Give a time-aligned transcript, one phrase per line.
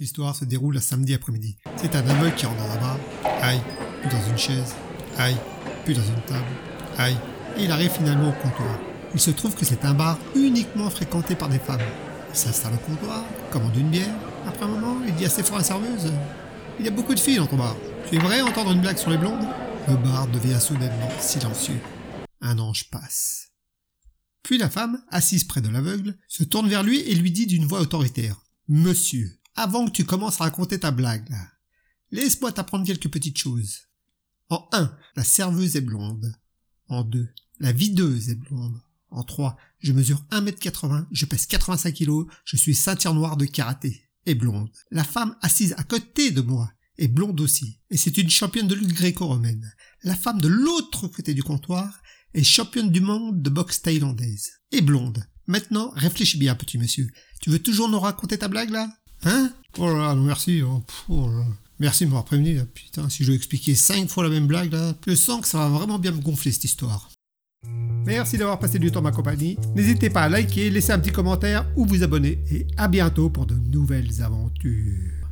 [0.00, 1.56] L'histoire se déroule un samedi après-midi.
[1.76, 2.98] C'est un aveugle qui rentre dans un bar.
[3.42, 3.60] Aïe,
[4.10, 4.74] dans une chaise.
[5.16, 5.36] Aïe,
[5.84, 6.44] puis dans une table.
[6.98, 7.16] Aïe.
[7.56, 8.76] Et il arrive finalement au comptoir.
[9.14, 11.80] Il se trouve que c'est un bar uniquement fréquenté par des femmes.
[12.30, 14.12] Il s'installe au comptoir, commande une bière.
[14.48, 16.12] Après un moment, il dit assez fort à la serveuse
[16.80, 17.76] Il y a beaucoup de filles dans ton bar.
[18.08, 19.46] Tu aimerais entendre une blague sur les blondes?
[19.86, 21.78] Le bar devient soudainement silencieux.
[22.40, 23.52] Un ange passe.
[24.42, 27.64] Puis la femme, assise près de l'aveugle, se tourne vers lui et lui dit d'une
[27.64, 31.32] voix autoritaire Monsieur, avant que tu commences à raconter ta blague,
[32.10, 33.82] laisse-moi t'apprendre quelques petites choses.
[34.48, 36.34] En un, la serveuse est blonde.
[36.88, 37.28] En deux,
[37.60, 38.80] la videuse est blonde.
[39.10, 44.02] En trois, je mesure 1m80, je pèse 85 kg, je suis ceinture noire de karaté.
[44.26, 44.70] Et blonde.
[44.90, 47.80] La femme assise à côté de moi est blonde aussi.
[47.90, 49.70] Et c'est une championne de lutte gréco-romaine.
[50.02, 52.02] La femme de l'autre côté du comptoir
[52.32, 54.50] est championne du monde de boxe thaïlandaise.
[54.72, 55.24] Et blonde.
[55.46, 57.08] Maintenant, réfléchis bien, petit monsieur.
[57.40, 58.88] Tu veux toujours nous raconter ta blague, là?
[59.24, 60.62] Hein Oh là là, merci.
[60.62, 61.30] Oh, oh.
[61.80, 62.62] Merci de m'avoir prévenu, là.
[62.72, 65.58] Putain, si je veux expliquer cinq fois la même blague, là, je sens que ça
[65.58, 67.10] va vraiment bien me gonfler, cette histoire.
[68.06, 69.56] Merci d'avoir passé du temps ma compagnie.
[69.74, 72.38] N'hésitez pas à liker, laisser un petit commentaire ou vous abonner.
[72.50, 75.23] Et à bientôt pour de nouvelles aventures.